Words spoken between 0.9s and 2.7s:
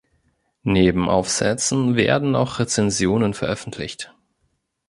Aufsätzen werden auch